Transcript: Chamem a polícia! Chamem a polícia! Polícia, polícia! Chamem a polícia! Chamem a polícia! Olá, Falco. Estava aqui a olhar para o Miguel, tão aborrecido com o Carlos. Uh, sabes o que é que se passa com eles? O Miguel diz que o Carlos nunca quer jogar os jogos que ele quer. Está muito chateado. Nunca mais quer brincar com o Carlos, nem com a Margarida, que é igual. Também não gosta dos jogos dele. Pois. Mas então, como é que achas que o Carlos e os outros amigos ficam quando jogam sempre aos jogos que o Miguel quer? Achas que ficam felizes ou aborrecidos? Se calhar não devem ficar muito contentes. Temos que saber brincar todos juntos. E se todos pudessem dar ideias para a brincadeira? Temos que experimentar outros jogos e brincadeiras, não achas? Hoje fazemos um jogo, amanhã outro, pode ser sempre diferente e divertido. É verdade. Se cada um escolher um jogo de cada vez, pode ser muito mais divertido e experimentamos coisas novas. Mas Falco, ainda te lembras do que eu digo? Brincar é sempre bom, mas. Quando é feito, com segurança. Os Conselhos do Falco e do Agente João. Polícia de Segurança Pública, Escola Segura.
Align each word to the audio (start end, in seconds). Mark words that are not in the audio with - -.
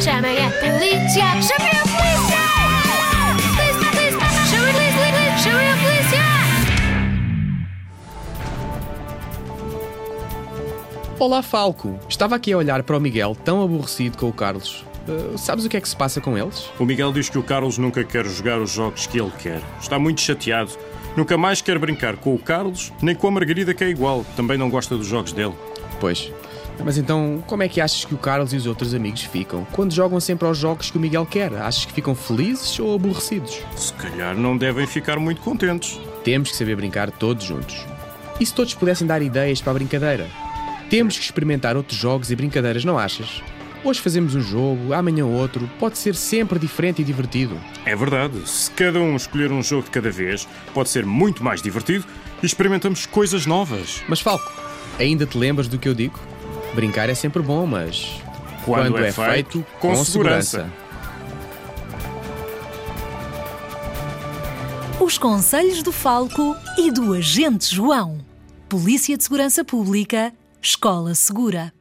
Chamem 0.00 0.36
a 0.38 0.50
polícia! 0.50 1.40
Chamem 1.40 1.70
a 1.70 1.84
polícia! 1.86 2.40
Polícia, 3.54 3.90
polícia! 3.92 4.28
Chamem 4.50 4.70
a 4.70 4.72
polícia! 4.72 5.38
Chamem 5.38 5.70
a 5.70 5.76
polícia! 5.76 6.20
Olá, 11.18 11.42
Falco. 11.42 11.98
Estava 12.08 12.34
aqui 12.34 12.52
a 12.52 12.58
olhar 12.58 12.82
para 12.82 12.96
o 12.96 13.00
Miguel, 13.00 13.36
tão 13.44 13.62
aborrecido 13.62 14.18
com 14.18 14.28
o 14.28 14.32
Carlos. 14.32 14.84
Uh, 15.08 15.38
sabes 15.38 15.64
o 15.64 15.68
que 15.68 15.76
é 15.76 15.80
que 15.80 15.88
se 15.88 15.96
passa 15.96 16.20
com 16.20 16.36
eles? 16.36 16.68
O 16.78 16.84
Miguel 16.84 17.12
diz 17.12 17.28
que 17.28 17.38
o 17.38 17.42
Carlos 17.42 17.78
nunca 17.78 18.02
quer 18.02 18.26
jogar 18.26 18.58
os 18.60 18.72
jogos 18.72 19.06
que 19.06 19.20
ele 19.20 19.32
quer. 19.38 19.60
Está 19.80 19.98
muito 19.98 20.20
chateado. 20.20 20.72
Nunca 21.16 21.38
mais 21.38 21.62
quer 21.62 21.78
brincar 21.78 22.16
com 22.16 22.34
o 22.34 22.38
Carlos, 22.38 22.92
nem 23.00 23.14
com 23.14 23.28
a 23.28 23.30
Margarida, 23.30 23.72
que 23.72 23.84
é 23.84 23.88
igual. 23.88 24.26
Também 24.36 24.58
não 24.58 24.68
gosta 24.68 24.96
dos 24.96 25.06
jogos 25.06 25.32
dele. 25.32 25.54
Pois. 26.00 26.32
Mas 26.82 26.98
então, 26.98 27.42
como 27.46 27.62
é 27.62 27.68
que 27.68 27.80
achas 27.80 28.04
que 28.04 28.14
o 28.14 28.18
Carlos 28.18 28.52
e 28.52 28.56
os 28.56 28.66
outros 28.66 28.94
amigos 28.94 29.22
ficam 29.22 29.66
quando 29.72 29.92
jogam 29.92 30.18
sempre 30.18 30.46
aos 30.46 30.58
jogos 30.58 30.90
que 30.90 30.98
o 30.98 31.00
Miguel 31.00 31.24
quer? 31.24 31.52
Achas 31.54 31.84
que 31.84 31.92
ficam 31.92 32.14
felizes 32.14 32.78
ou 32.78 32.94
aborrecidos? 32.94 33.60
Se 33.76 33.92
calhar 33.94 34.36
não 34.36 34.56
devem 34.56 34.86
ficar 34.86 35.18
muito 35.18 35.40
contentes. 35.40 36.00
Temos 36.24 36.50
que 36.50 36.56
saber 36.56 36.76
brincar 36.76 37.10
todos 37.10 37.44
juntos. 37.44 37.86
E 38.40 38.44
se 38.44 38.52
todos 38.52 38.74
pudessem 38.74 39.06
dar 39.06 39.22
ideias 39.22 39.60
para 39.60 39.70
a 39.70 39.74
brincadeira? 39.74 40.26
Temos 40.90 41.16
que 41.16 41.24
experimentar 41.24 41.76
outros 41.76 41.98
jogos 41.98 42.30
e 42.30 42.36
brincadeiras, 42.36 42.84
não 42.84 42.98
achas? 42.98 43.42
Hoje 43.84 44.00
fazemos 44.00 44.34
um 44.34 44.40
jogo, 44.40 44.94
amanhã 44.94 45.26
outro, 45.26 45.68
pode 45.78 45.98
ser 45.98 46.14
sempre 46.14 46.58
diferente 46.58 47.02
e 47.02 47.04
divertido. 47.04 47.60
É 47.84 47.94
verdade. 47.94 48.48
Se 48.48 48.70
cada 48.70 48.98
um 48.98 49.14
escolher 49.14 49.52
um 49.52 49.62
jogo 49.62 49.84
de 49.84 49.90
cada 49.90 50.10
vez, 50.10 50.48
pode 50.72 50.88
ser 50.88 51.04
muito 51.04 51.44
mais 51.44 51.60
divertido 51.60 52.04
e 52.42 52.46
experimentamos 52.46 53.04
coisas 53.04 53.44
novas. 53.44 54.02
Mas 54.08 54.20
Falco, 54.20 54.50
ainda 54.98 55.26
te 55.26 55.36
lembras 55.36 55.68
do 55.68 55.78
que 55.78 55.88
eu 55.88 55.94
digo? 55.94 56.18
Brincar 56.74 57.08
é 57.08 57.14
sempre 57.14 57.40
bom, 57.40 57.66
mas. 57.66 58.20
Quando 58.64 58.98
é 58.98 59.12
feito, 59.12 59.64
com 59.78 59.94
segurança. 60.04 60.70
Os 65.00 65.18
Conselhos 65.18 65.82
do 65.82 65.92
Falco 65.92 66.56
e 66.78 66.90
do 66.90 67.12
Agente 67.12 67.72
João. 67.72 68.18
Polícia 68.68 69.16
de 69.16 69.22
Segurança 69.22 69.64
Pública, 69.64 70.32
Escola 70.60 71.14
Segura. 71.14 71.72